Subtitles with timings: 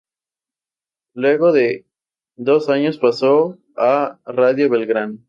[1.13, 1.85] Luego de
[2.35, 5.19] dos años pasó a Radio Belgrano.